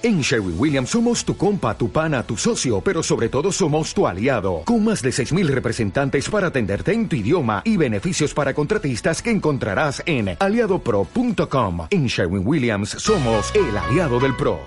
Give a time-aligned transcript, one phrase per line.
[0.00, 4.06] En Sherwin Williams somos tu compa, tu pana, tu socio, pero sobre todo somos tu
[4.06, 9.20] aliado, con más de 6.000 representantes para atenderte en tu idioma y beneficios para contratistas
[9.20, 11.88] que encontrarás en aliadopro.com.
[11.90, 14.60] En Sherwin Williams somos el aliado del PRO.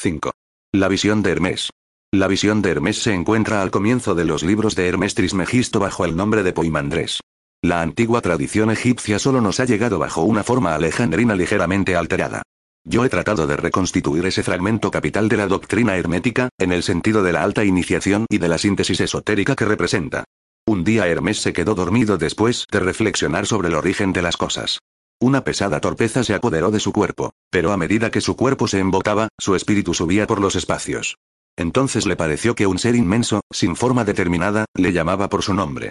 [0.00, 0.32] 5.
[0.72, 1.70] La visión de Hermes.
[2.12, 6.04] La visión de Hermes se encuentra al comienzo de los libros de Hermes Trismegisto bajo
[6.04, 7.20] el nombre de Poimandrés.
[7.62, 12.42] La antigua tradición egipcia solo nos ha llegado bajo una forma alejandrina ligeramente alterada.
[12.86, 17.22] Yo he tratado de reconstituir ese fragmento capital de la doctrina hermética, en el sentido
[17.22, 20.24] de la alta iniciación y de la síntesis esotérica que representa.
[20.66, 24.80] Un día Hermes se quedó dormido después de reflexionar sobre el origen de las cosas.
[25.18, 28.80] Una pesada torpeza se apoderó de su cuerpo, pero a medida que su cuerpo se
[28.80, 31.16] embotaba, su espíritu subía por los espacios.
[31.56, 35.90] Entonces le pareció que un ser inmenso, sin forma determinada, le llamaba por su nombre.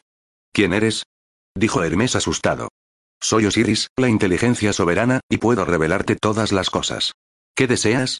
[0.51, 1.03] ¿Quién eres?
[1.55, 2.69] dijo Hermes asustado.
[3.23, 7.13] Soy Osiris, la inteligencia soberana, y puedo revelarte todas las cosas.
[7.55, 8.19] ¿Qué deseas?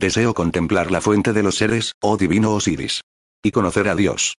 [0.00, 3.02] Deseo contemplar la fuente de los seres, oh divino Osiris.
[3.44, 4.34] Y conocer a Dios.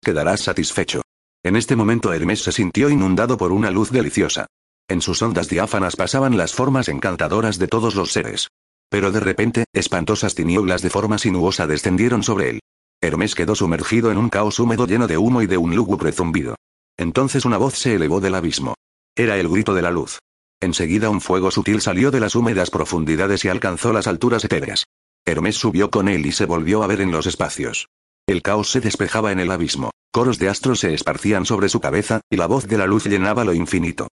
[0.00, 1.02] Quedarás satisfecho.
[1.42, 4.46] En este momento Hermes se sintió inundado por una luz deliciosa.
[4.88, 8.46] En sus ondas diáfanas pasaban las formas encantadoras de todos los seres.
[8.88, 12.60] Pero de repente, espantosas tinieblas de forma sinuosa descendieron sobre él.
[13.00, 16.54] Hermes quedó sumergido en un caos húmedo lleno de humo y de un lúgubre zumbido.
[16.96, 18.76] Entonces una voz se elevó del abismo.
[19.16, 20.18] Era el grito de la luz.
[20.60, 24.84] Enseguida un fuego sutil salió de las húmedas profundidades y alcanzó las alturas etéreas.
[25.24, 27.88] Hermes subió con él y se volvió a ver en los espacios.
[28.26, 32.20] El caos se despejaba en el abismo, coros de astros se esparcían sobre su cabeza,
[32.30, 34.08] y la voz de la luz llenaba lo infinito.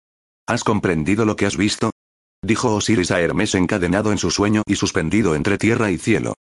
[0.48, 1.92] ¿Has comprendido lo que has visto?
[2.42, 6.34] Dijo Osiris a Hermes encadenado en su sueño y suspendido entre tierra y cielo.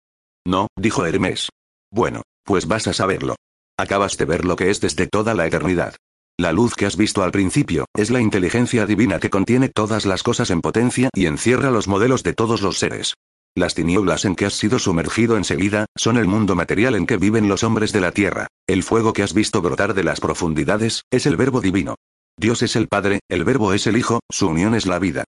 [0.46, 1.48] No, dijo Hermes.
[1.90, 3.36] Bueno, pues vas a saberlo.
[3.76, 5.96] Acabas de ver lo que es desde toda la eternidad.
[6.42, 10.24] La luz que has visto al principio, es la inteligencia divina que contiene todas las
[10.24, 13.14] cosas en potencia y encierra los modelos de todos los seres.
[13.54, 17.48] Las tinieblas en que has sido sumergido enseguida, son el mundo material en que viven
[17.48, 18.48] los hombres de la tierra.
[18.66, 21.94] El fuego que has visto brotar de las profundidades, es el verbo divino.
[22.36, 25.22] Dios es el Padre, el verbo es el Hijo, su unión es la vida.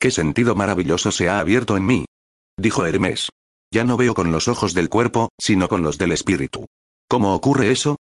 [0.00, 2.06] ¿Qué sentido maravilloso se ha abierto en mí?
[2.56, 3.28] Dijo Hermes.
[3.70, 6.64] Ya no veo con los ojos del cuerpo, sino con los del espíritu.
[7.06, 7.96] ¿Cómo ocurre eso?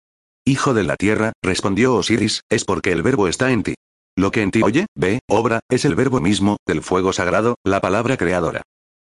[0.45, 3.75] Hijo de la tierra, respondió Osiris, es porque el verbo está en ti.
[4.17, 7.79] Lo que en ti oye, ve, obra, es el verbo mismo, del fuego sagrado, la
[7.79, 8.63] palabra creadora.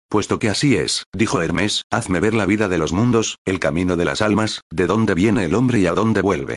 [0.07, 3.97] Puesto que así es, dijo Hermes, hazme ver la vida de los mundos, el camino
[3.97, 6.55] de las almas, de dónde viene el hombre y a dónde vuelve.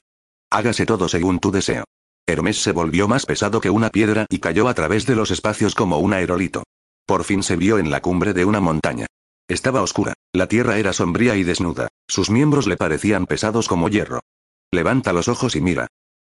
[0.48, 1.84] Hágase todo según tu deseo.
[2.28, 5.74] Hermes se volvió más pesado que una piedra y cayó a través de los espacios
[5.74, 6.62] como un aerolito.
[7.04, 9.06] Por fin se vio en la cumbre de una montaña.
[9.48, 14.20] Estaba oscura, la tierra era sombría y desnuda, sus miembros le parecían pesados como hierro.
[14.72, 15.86] Levanta los ojos y mira.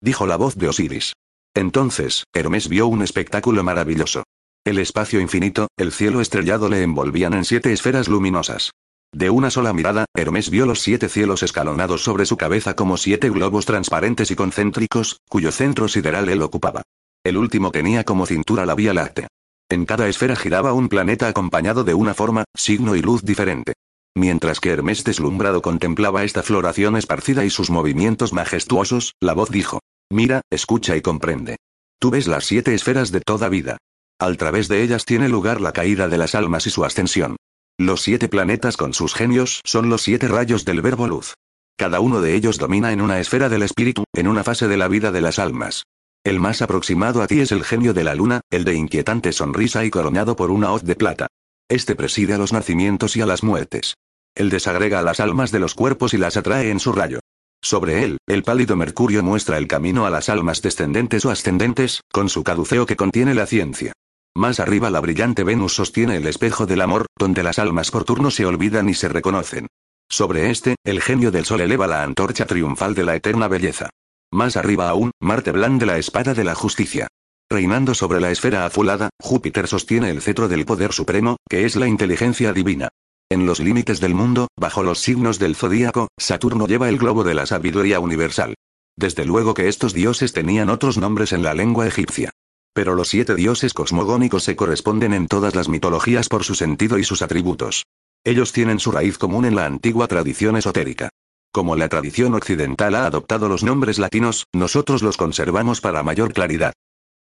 [0.00, 1.14] Dijo la voz de Osiris.
[1.54, 4.22] Entonces, Hermes vio un espectáculo maravilloso.
[4.64, 8.70] El espacio infinito, el cielo estrellado le envolvían en siete esferas luminosas.
[9.12, 13.30] De una sola mirada, Hermes vio los siete cielos escalonados sobre su cabeza como siete
[13.30, 16.82] globos transparentes y concéntricos, cuyo centro sideral él ocupaba.
[17.24, 19.26] El último tenía como cintura la Vía Láctea.
[19.68, 23.72] En cada esfera giraba un planeta acompañado de una forma, signo y luz diferente.
[24.16, 29.80] Mientras que Hermes deslumbrado contemplaba esta floración esparcida y sus movimientos majestuosos, la voz dijo.
[30.10, 31.56] Mira, escucha y comprende.
[32.00, 33.78] Tú ves las siete esferas de toda vida.
[34.18, 37.36] Al través de ellas tiene lugar la caída de las almas y su ascensión.
[37.78, 41.34] Los siete planetas con sus genios son los siete rayos del verbo luz.
[41.78, 44.88] Cada uno de ellos domina en una esfera del espíritu, en una fase de la
[44.88, 45.84] vida de las almas.
[46.22, 49.86] El más aproximado a ti es el genio de la luna, el de inquietante sonrisa
[49.86, 51.28] y coronado por una hoz de plata.
[51.70, 53.94] Este preside a los nacimientos y a las muertes.
[54.34, 57.20] Él desagrega las almas de los cuerpos y las atrae en su rayo.
[57.62, 62.28] Sobre él, el pálido Mercurio muestra el camino a las almas descendentes o ascendentes, con
[62.28, 63.92] su caduceo que contiene la ciencia.
[64.34, 68.32] Más arriba la brillante Venus sostiene el espejo del amor, donde las almas por turno
[68.32, 69.68] se olvidan y se reconocen.
[70.08, 73.90] Sobre este, el genio del sol eleva la antorcha triunfal de la eterna belleza.
[74.32, 77.06] Más arriba aún, Marte blande la espada de la justicia.
[77.52, 81.88] Reinando sobre la esfera azulada, Júpiter sostiene el cetro del poder supremo, que es la
[81.88, 82.90] inteligencia divina.
[83.28, 87.34] En los límites del mundo, bajo los signos del zodíaco, Saturno lleva el globo de
[87.34, 88.54] la sabiduría universal.
[88.96, 92.30] Desde luego que estos dioses tenían otros nombres en la lengua egipcia.
[92.72, 97.04] Pero los siete dioses cosmogónicos se corresponden en todas las mitologías por su sentido y
[97.04, 97.84] sus atributos.
[98.22, 101.08] Ellos tienen su raíz común en la antigua tradición esotérica.
[101.52, 106.74] Como la tradición occidental ha adoptado los nombres latinos, nosotros los conservamos para mayor claridad.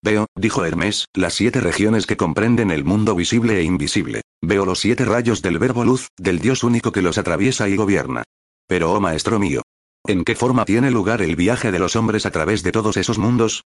[0.03, 4.21] Veo, dijo Hermes, las siete regiones que comprenden el mundo visible e invisible.
[4.41, 8.23] Veo los siete rayos del verbo luz, del Dios único que los atraviesa y gobierna.
[8.67, 9.61] Pero, oh maestro mío,
[10.05, 13.17] ¿en qué forma tiene lugar el viaje de los hombres a través de todos esos
[13.17, 13.63] mundos?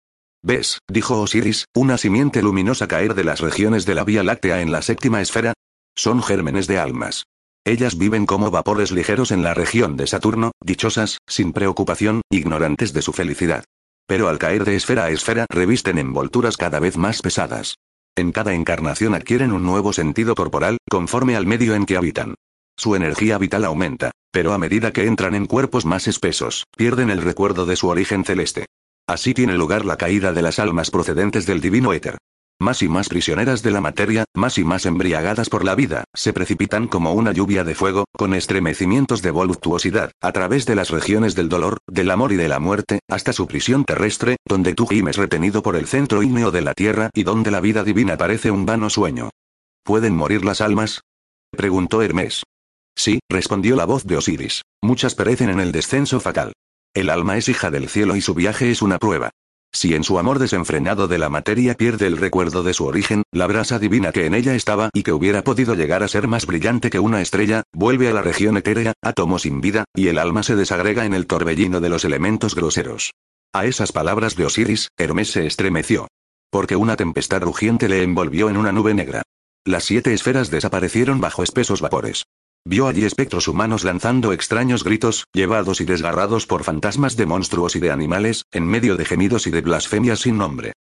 [0.43, 4.73] ¿Ves, dijo Osiris, una simiente luminosa caer de las regiones de la Vía Láctea en
[4.73, 5.55] la séptima esfera?
[5.95, 7.25] Son gérmenes de almas.
[7.65, 13.03] Ellas viven como vapores ligeros en la región de Saturno, dichosas, sin preocupación, ignorantes de
[13.03, 13.65] su felicidad.
[14.07, 17.77] Pero al caer de esfera a esfera revisten envolturas cada vez más pesadas.
[18.17, 22.35] En cada encarnación adquieren un nuevo sentido corporal, conforme al medio en que habitan.
[22.77, 27.23] Su energía vital aumenta, pero a medida que entran en cuerpos más espesos, pierden el
[27.23, 28.67] recuerdo de su origen celeste.
[29.07, 32.19] Así tiene lugar la caída de las almas procedentes del divino éter.
[32.59, 36.33] Más y más prisioneras de la materia, más y más embriagadas por la vida, se
[36.33, 41.35] precipitan como una lluvia de fuego, con estremecimientos de voluptuosidad, a través de las regiones
[41.35, 45.17] del dolor, del amor y de la muerte, hasta su prisión terrestre, donde tú gimes
[45.17, 48.65] retenido por el centro ígneo de la tierra y donde la vida divina parece un
[48.65, 49.29] vano sueño.
[49.85, 51.03] ¿Pueden morir las almas?
[51.51, 52.43] preguntó Hermes.
[52.97, 54.63] Sí, respondió la voz de Osiris.
[54.83, 56.55] Muchas perecen en el descenso fatal.
[56.95, 59.31] El alma es hija del cielo y su viaje es una prueba.
[59.77, 63.47] Si en su amor desenfrenado de la materia pierde el recuerdo de su origen, la
[63.47, 66.89] brasa divina que en ella estaba y que hubiera podido llegar a ser más brillante
[66.89, 70.57] que una estrella, vuelve a la región etérea, átomo sin vida, y el alma se
[70.57, 73.13] desagrega en el torbellino de los elementos groseros.
[73.53, 76.09] A esas palabras de Osiris, Hermes se estremeció.
[76.51, 79.25] Porque una tempestad rugiente le envolvió en una nube negra.
[79.67, 82.25] Las siete esferas desaparecieron bajo espesos vapores.
[82.69, 87.79] Vio allí espectros humanos lanzando extraños gritos, llevados y desgarrados por fantasmas de monstruos y
[87.79, 90.73] de animales, en medio de gemidos y de blasfemias sin nombre.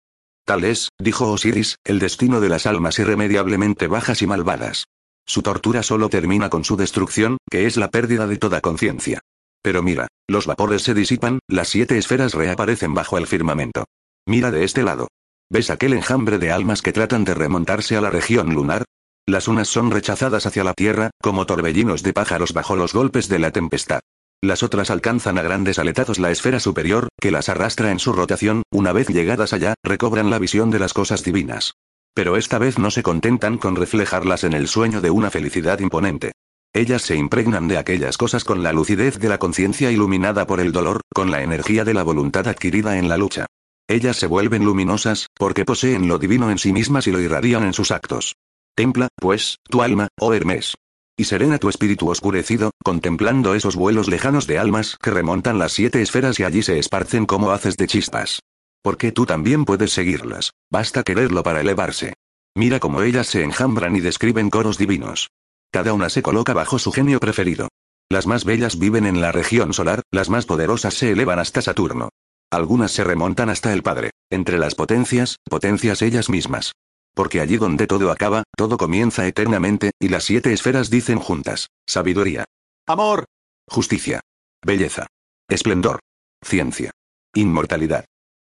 [0.44, 4.86] Tal es, dijo Osiris, el destino de las almas irremediablemente bajas y malvadas.
[5.24, 9.20] Su tortura solo termina con su destrucción, que es la pérdida de toda conciencia.
[9.62, 13.84] Pero mira, los vapores se disipan, las siete esferas reaparecen bajo el firmamento.
[14.26, 15.06] Mira de este lado.
[15.48, 18.82] ¿Ves aquel enjambre de almas que tratan de remontarse a la región lunar?
[19.28, 23.40] Las unas son rechazadas hacia la tierra, como torbellinos de pájaros bajo los golpes de
[23.40, 23.98] la tempestad.
[24.40, 28.62] Las otras alcanzan a grandes aletados la esfera superior, que las arrastra en su rotación,
[28.70, 31.72] una vez llegadas allá, recobran la visión de las cosas divinas.
[32.14, 36.30] Pero esta vez no se contentan con reflejarlas en el sueño de una felicidad imponente.
[36.72, 40.70] Ellas se impregnan de aquellas cosas con la lucidez de la conciencia iluminada por el
[40.70, 43.46] dolor, con la energía de la voluntad adquirida en la lucha.
[43.88, 47.72] Ellas se vuelven luminosas, porque poseen lo divino en sí mismas y lo irradian en
[47.72, 48.36] sus actos.
[48.76, 50.74] Templa, pues, tu alma, oh Hermes.
[51.16, 56.02] Y serena tu espíritu oscurecido, contemplando esos vuelos lejanos de almas que remontan las siete
[56.02, 58.40] esferas y allí se esparcen como haces de chispas.
[58.82, 62.12] Porque tú también puedes seguirlas, basta quererlo para elevarse.
[62.54, 65.30] Mira cómo ellas se enjambran y describen coros divinos.
[65.72, 67.68] Cada una se coloca bajo su genio preferido.
[68.10, 72.10] Las más bellas viven en la región solar, las más poderosas se elevan hasta Saturno.
[72.52, 76.72] Algunas se remontan hasta el Padre, entre las potencias, potencias ellas mismas.
[77.16, 82.44] Porque allí donde todo acaba, todo comienza eternamente, y las siete esferas dicen juntas, sabiduría,
[82.86, 83.24] amor,
[83.66, 84.20] justicia,
[84.62, 85.06] belleza,
[85.48, 86.00] esplendor,
[86.44, 86.90] ciencia,
[87.34, 88.04] inmortalidad.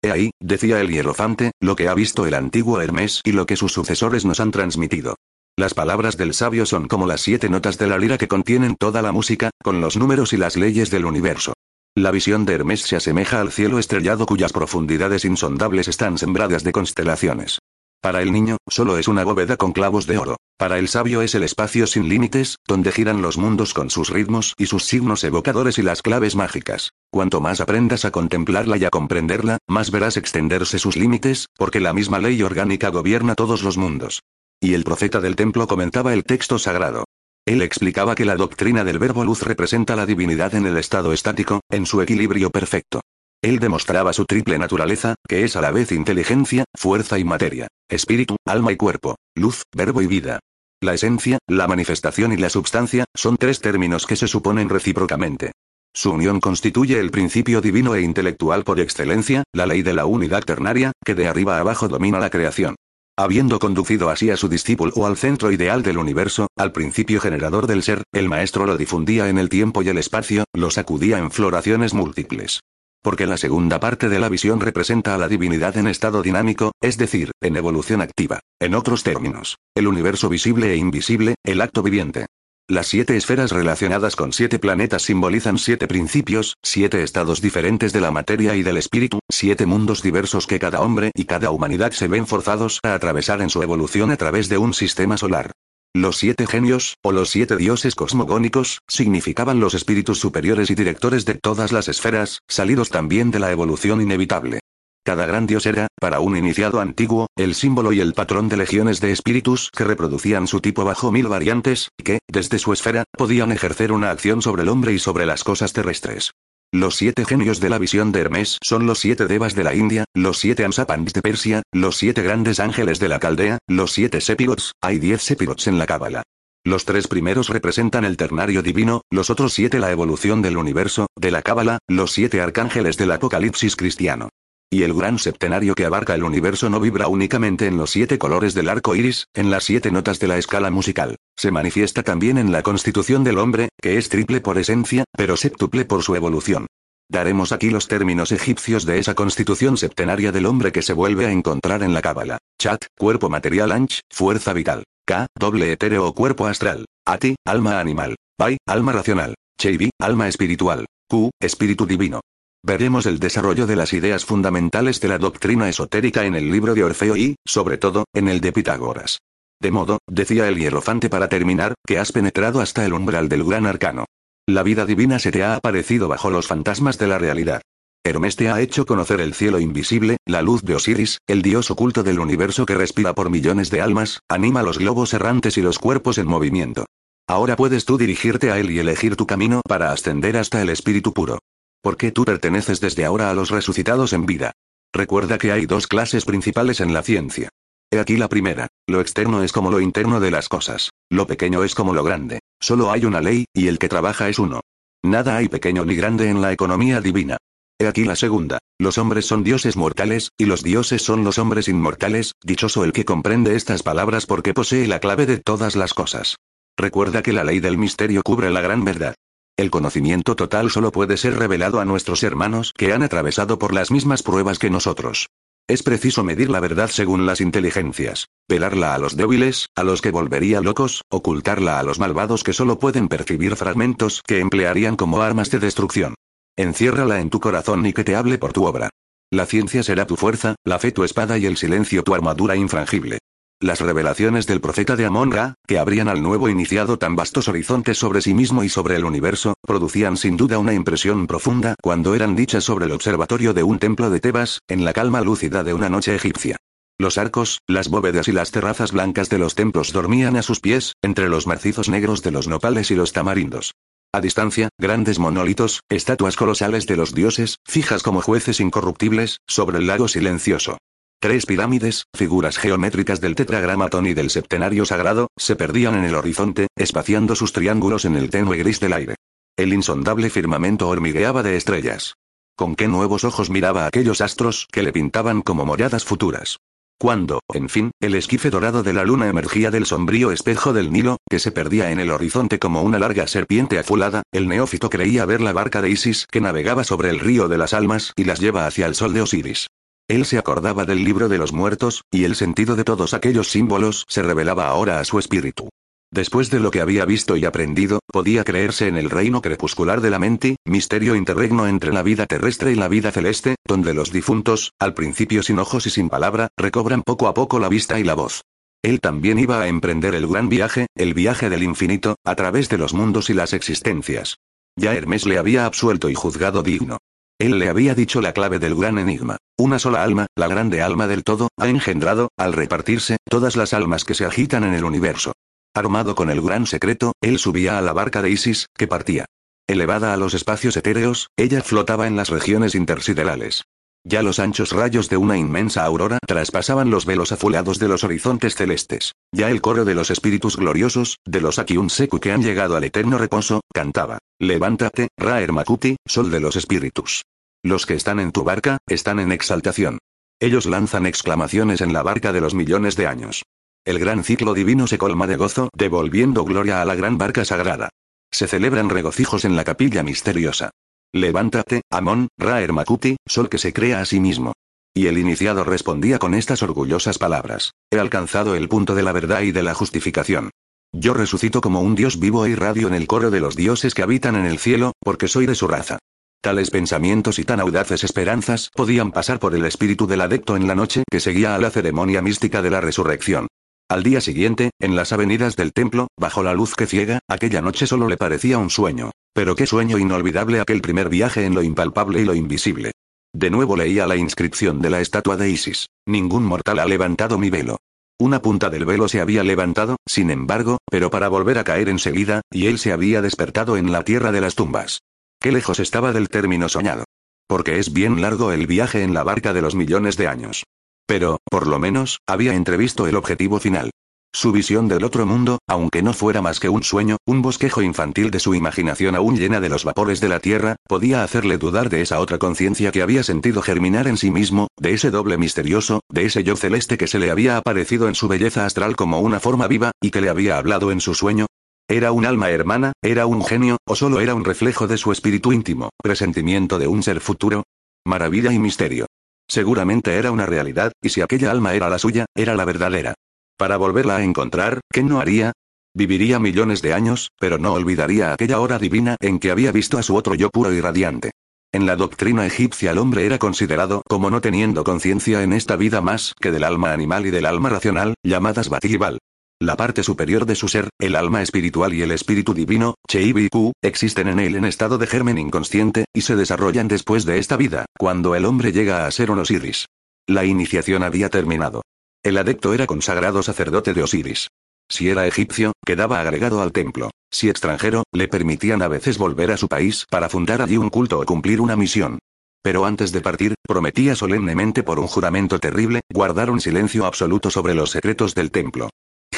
[0.04, 3.56] He ahí, decía el hierofante, lo que ha visto el antiguo Hermes y lo que
[3.56, 5.16] sus sucesores nos han transmitido.
[5.58, 9.02] Las palabras del sabio son como las siete notas de la lira que contienen toda
[9.02, 11.54] la música, con los números y las leyes del universo.
[11.96, 16.72] La visión de Hermes se asemeja al cielo estrellado cuyas profundidades insondables están sembradas de
[16.72, 17.60] constelaciones.
[18.02, 20.38] Para el niño, solo es una bóveda con clavos de oro.
[20.58, 24.56] Para el sabio es el espacio sin límites, donde giran los mundos con sus ritmos
[24.58, 26.94] y sus signos evocadores y las claves mágicas.
[27.12, 31.94] Cuanto más aprendas a contemplarla y a comprenderla, más verás extenderse sus límites, porque la
[31.94, 34.24] misma ley orgánica gobierna todos los mundos.
[34.60, 37.06] Y el profeta del templo comentaba el texto sagrado.
[37.46, 41.62] Él explicaba que la doctrina del verbo luz representa la divinidad en el estado estático,
[41.70, 43.02] en su equilibrio perfecto.
[43.44, 48.36] Él demostraba su triple naturaleza, que es a la vez inteligencia, fuerza y materia, espíritu,
[48.46, 50.40] alma y cuerpo, luz, verbo y vida.
[50.80, 55.54] La esencia, la manifestación y la substancia, son tres términos que se suponen recíprocamente.
[55.94, 60.44] Su unión constituye el principio divino e intelectual por excelencia, la ley de la unidad
[60.44, 62.76] ternaria, que de arriba a abajo domina la creación.
[63.18, 67.68] Habiendo conducido así a su discípulo o al centro ideal del universo, al principio generador
[67.68, 71.32] del ser, el maestro lo difundía en el tiempo y el espacio, lo sacudía en
[71.32, 72.62] floraciones múltiples.
[73.02, 76.98] Porque la segunda parte de la visión representa a la divinidad en estado dinámico, es
[76.98, 78.40] decir, en evolución activa.
[78.60, 82.28] En otros términos, el universo visible e invisible, el acto viviente.
[82.68, 88.12] Las siete esferas relacionadas con siete planetas simbolizan siete principios, siete estados diferentes de la
[88.12, 92.28] materia y del espíritu, siete mundos diversos que cada hombre y cada humanidad se ven
[92.28, 95.52] forzados a atravesar en su evolución a través de un sistema solar.
[95.94, 101.34] Los siete genios, o los siete dioses cosmogónicos, significaban los espíritus superiores y directores de
[101.36, 104.62] todas las esferas, salidos también de la evolución inevitable.
[105.04, 109.02] Cada gran dios era, para un iniciado antiguo, el símbolo y el patrón de legiones
[109.02, 113.52] de espíritus que reproducían su tipo bajo mil variantes, y que, desde su esfera, podían
[113.52, 116.32] ejercer una acción sobre el hombre y sobre las cosas terrestres.
[116.74, 120.06] Los siete genios de la visión de Hermes son los siete devas de la India,
[120.14, 124.72] los siete ansapans de Persia, los siete grandes ángeles de la Caldea, los siete sepirots,
[124.80, 126.24] hay diez sepirots en la Cábala.
[126.64, 131.32] Los tres primeros representan el ternario divino, los otros siete la evolución del universo, de
[131.32, 134.30] la cábala, los siete arcángeles del apocalipsis cristiano.
[134.74, 138.54] Y el gran septenario que abarca el universo no vibra únicamente en los siete colores
[138.54, 141.18] del arco iris, en las siete notas de la escala musical.
[141.36, 145.84] Se manifiesta también en la constitución del hombre, que es triple por esencia, pero septuple
[145.84, 146.68] por su evolución.
[147.10, 151.32] Daremos aquí los términos egipcios de esa constitución septenaria del hombre que se vuelve a
[151.34, 152.38] encontrar en la cábala.
[152.58, 154.86] Chat, cuerpo material anch, fuerza vital.
[155.06, 156.86] K, doble etéreo o cuerpo astral.
[157.06, 158.16] Ati, alma animal.
[158.38, 159.36] Pai, alma racional.
[159.60, 160.86] Cheibi, alma espiritual.
[161.10, 162.22] Q, espíritu divino.
[162.64, 166.84] Veremos el desarrollo de las ideas fundamentales de la doctrina esotérica en el libro de
[166.84, 169.20] Orfeo y, sobre todo, en el de Pitágoras.
[169.60, 173.66] De modo, decía el hierofante para terminar, que has penetrado hasta el umbral del gran
[173.66, 174.06] arcano.
[174.48, 177.62] La vida divina se te ha aparecido bajo los fantasmas de la realidad.
[178.04, 182.04] Hermes te ha hecho conocer el cielo invisible, la luz de Osiris, el dios oculto
[182.04, 186.18] del universo que respira por millones de almas, anima los globos errantes y los cuerpos
[186.18, 186.86] en movimiento.
[187.28, 191.14] Ahora puedes tú dirigirte a él y elegir tu camino para ascender hasta el espíritu
[191.14, 191.40] puro.
[191.82, 194.52] Porque tú perteneces desde ahora a los resucitados en vida.
[194.94, 197.50] Recuerda que hay dos clases principales en la ciencia.
[197.92, 198.68] He aquí la primera.
[198.88, 200.92] Lo externo es como lo interno de las cosas.
[201.10, 202.40] Lo pequeño es como lo grande.
[202.60, 204.62] Solo hay una ley, y el que trabaja es uno.
[205.04, 207.38] Nada hay pequeño ni grande en la economía divina.
[207.80, 208.60] He aquí la segunda.
[208.80, 213.06] Los hombres son dioses mortales, y los dioses son los hombres inmortales, dichoso el que
[213.06, 216.36] comprende estas palabras porque posee la clave de todas las cosas.
[216.78, 219.16] Recuerda que la ley del misterio cubre la gran verdad.
[219.62, 223.92] El conocimiento total solo puede ser revelado a nuestros hermanos que han atravesado por las
[223.92, 225.28] mismas pruebas que nosotros.
[225.70, 230.10] Es preciso medir la verdad según las inteligencias, pelarla a los débiles, a los que
[230.10, 235.52] volvería locos, ocultarla a los malvados que solo pueden percibir fragmentos que emplearían como armas
[235.52, 236.16] de destrucción.
[236.58, 238.90] Enciérrala en tu corazón y que te hable por tu obra.
[239.30, 243.20] La ciencia será tu fuerza, la fe tu espada y el silencio tu armadura infrangible.
[243.62, 248.24] Las revelaciones del profeta de Amon-Ra, que abrían al nuevo iniciado tan vastos horizontes sobre
[248.24, 252.64] sí mismo y sobre el universo, producían sin duda una impresión profunda cuando eran dichas
[252.64, 256.16] sobre el observatorio de un templo de Tebas, en la calma lúcida de una noche
[256.16, 256.58] egipcia.
[256.98, 260.94] Los arcos, las bóvedas y las terrazas blancas de los templos dormían a sus pies,
[261.04, 263.76] entre los macizos negros de los nopales y los tamarindos.
[264.12, 269.86] A distancia, grandes monolitos, estatuas colosales de los dioses, fijas como jueces incorruptibles, sobre el
[269.86, 270.80] lago silencioso.
[271.22, 276.66] Tres pirámides, figuras geométricas del tetragramatón y del septenario sagrado, se perdían en el horizonte,
[276.76, 279.16] espaciando sus triángulos en el tenue gris del aire.
[279.56, 282.16] El insondable firmamento hormigueaba de estrellas.
[282.58, 286.58] Con qué nuevos ojos miraba aquellos astros que le pintaban como moradas futuras.
[287.00, 291.18] Cuando, en fin, el esquife dorado de la luna emergía del sombrío espejo del Nilo,
[291.30, 295.42] que se perdía en el horizonte como una larga serpiente azulada, el neófito creía ver
[295.42, 298.66] la barca de Isis que navegaba sobre el río de las almas y las lleva
[298.66, 299.68] hacia el sol de Osiris.
[300.12, 304.04] Él se acordaba del libro de los muertos, y el sentido de todos aquellos símbolos
[304.10, 305.70] se revelaba ahora a su espíritu.
[306.12, 310.10] Después de lo que había visto y aprendido, podía creerse en el reino crepuscular de
[310.10, 314.74] la mente, misterio interregno entre la vida terrestre y la vida celeste, donde los difuntos,
[314.80, 318.16] al principio sin ojos y sin palabra, recobran poco a poco la vista y la
[318.16, 318.42] voz.
[318.84, 322.78] Él también iba a emprender el gran viaje, el viaje del infinito, a través de
[322.78, 324.40] los mundos y las existencias.
[324.76, 326.98] Ya Hermes le había absuelto y juzgado digno.
[327.42, 329.38] Él le había dicho la clave del gran enigma.
[329.58, 334.06] Una sola alma, la grande alma del todo, ha engendrado, al repartirse, todas las almas
[334.06, 335.34] que se agitan en el universo.
[335.74, 339.26] Armado con el gran secreto, él subía a la barca de Isis, que partía.
[339.66, 343.64] Elevada a los espacios etéreos, ella flotaba en las regiones intersiderales.
[344.04, 348.56] Ya los anchos rayos de una inmensa aurora traspasaban los velos azulados de los horizontes
[348.56, 349.14] celestes.
[349.32, 352.84] Ya el coro de los espíritus gloriosos, de los Akiun Seku que han llegado al
[352.84, 354.20] eterno reposo, cantaba.
[354.40, 357.24] Levántate, Ra Hermakuti, sol de los espíritus.
[357.64, 360.00] Los que están en tu barca, están en exaltación.
[360.40, 363.44] Ellos lanzan exclamaciones en la barca de los millones de años.
[363.86, 367.90] El gran ciclo divino se colma de gozo, devolviendo gloria a la gran barca sagrada.
[368.32, 370.72] Se celebran regocijos en la capilla misteriosa.
[371.14, 374.54] Levántate, Amón, Ra Hermakuti, sol que se crea a sí mismo.
[374.94, 377.74] Y el iniciado respondía con estas orgullosas palabras.
[377.92, 380.50] He alcanzado el punto de la verdad y de la justificación.
[380.94, 384.04] Yo resucito como un dios vivo e irradio en el coro de los dioses que
[384.04, 386.00] habitan en el cielo, porque soy de su raza.
[386.42, 390.74] Tales pensamientos y tan audaces esperanzas podían pasar por el espíritu del adepto en la
[390.74, 393.46] noche que seguía a la ceremonia mística de la resurrección.
[393.88, 397.86] Al día siguiente, en las avenidas del templo, bajo la luz que ciega, aquella noche
[397.86, 399.12] solo le parecía un sueño.
[399.36, 402.94] Pero qué sueño inolvidable aquel primer viaje en lo impalpable y lo invisible.
[403.34, 405.90] De nuevo leía la inscripción de la estatua de Isis.
[406.08, 407.78] Ningún mortal ha levantado mi velo.
[408.20, 412.42] Una punta del velo se había levantado, sin embargo, pero para volver a caer enseguida,
[412.52, 415.02] y él se había despertado en la tierra de las tumbas.
[415.42, 417.04] Qué lejos estaba del término soñado.
[417.48, 420.66] Porque es bien largo el viaje en la barca de los millones de años.
[421.08, 423.90] Pero, por lo menos, había entrevisto el objetivo final.
[424.32, 428.30] Su visión del otro mundo, aunque no fuera más que un sueño, un bosquejo infantil
[428.30, 432.02] de su imaginación aún llena de los vapores de la tierra, podía hacerle dudar de
[432.02, 436.26] esa otra conciencia que había sentido germinar en sí mismo, de ese doble misterioso, de
[436.26, 439.68] ese yo celeste que se le había aparecido en su belleza astral como una forma
[439.68, 441.48] viva, y que le había hablado en su sueño.
[441.92, 445.52] ¿Era un alma hermana, era un genio, o solo era un reflejo de su espíritu
[445.52, 447.64] íntimo, presentimiento de un ser futuro?
[448.06, 449.08] Maravilla y misterio.
[449.46, 453.14] Seguramente era una realidad, y si aquella alma era la suya, era la verdadera.
[453.58, 455.52] Para volverla a encontrar, ¿qué no haría?
[455.94, 460.04] Viviría millones de años, pero no olvidaría aquella hora divina en que había visto a
[460.04, 461.32] su otro yo puro y radiante.
[461.74, 466.00] En la doctrina egipcia el hombre era considerado como no teniendo conciencia en esta vida
[466.00, 469.20] más que del alma animal y del alma racional, llamadas Batibal.
[469.62, 474.28] La parte superior de su ser, el alma espiritual y el espíritu divino, Cheibiku, existen
[474.28, 478.34] en él en estado de germen inconsciente, y se desarrollan después de esta vida, cuando
[478.34, 479.86] el hombre llega a ser un Osiris.
[480.26, 481.84] La iniciación había terminado.
[482.24, 484.48] El adepto era consagrado sacerdote de Osiris.
[484.90, 487.12] Si era egipcio, quedaba agregado al templo.
[487.32, 491.20] Si extranjero, le permitían a veces volver a su país para fundar allí un culto
[491.20, 492.18] o cumplir una misión.
[492.64, 497.76] Pero antes de partir, prometía solemnemente por un juramento terrible, guardar un silencio absoluto sobre
[497.76, 498.90] los secretos del templo.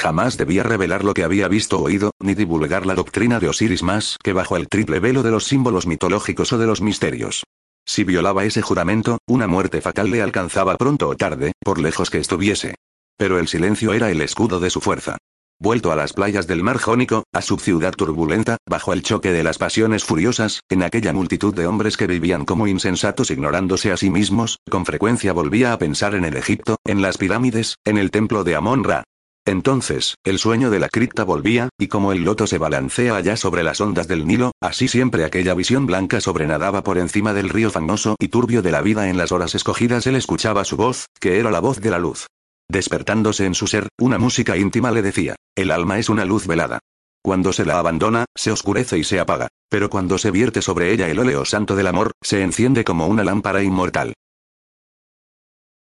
[0.03, 3.83] Jamás debía revelar lo que había visto o oído, ni divulgar la doctrina de Osiris
[3.83, 7.45] más que bajo el triple velo de los símbolos mitológicos o de los misterios.
[7.85, 12.17] Si violaba ese juramento, una muerte fatal le alcanzaba pronto o tarde, por lejos que
[12.17, 12.75] estuviese.
[13.15, 15.19] Pero el silencio era el escudo de su fuerza.
[15.57, 19.43] Vuelto a las playas del mar Jónico, a su ciudad turbulenta, bajo el choque de
[19.43, 24.09] las pasiones furiosas, en aquella multitud de hombres que vivían como insensatos ignorándose a sí
[24.09, 28.43] mismos, con frecuencia volvía a pensar en el Egipto, en las pirámides, en el templo
[28.43, 29.05] de Amon-Ra.
[29.45, 33.63] Entonces, el sueño de la cripta volvía, y como el loto se balancea allá sobre
[33.63, 38.15] las ondas del Nilo, así siempre aquella visión blanca sobrenadaba por encima del río famoso
[38.19, 41.51] y turbio de la vida en las horas escogidas él escuchaba su voz, que era
[41.51, 42.27] la voz de la luz.
[42.69, 46.79] Despertándose en su ser, una música íntima le decía, el alma es una luz velada.
[47.21, 51.09] Cuando se la abandona, se oscurece y se apaga, pero cuando se vierte sobre ella
[51.09, 54.13] el óleo santo del amor, se enciende como una lámpara inmortal.